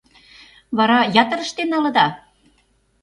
Вара 0.77 0.99
ятыр 1.21 1.39
ыштен 1.45 1.67
налыда? 1.71 2.07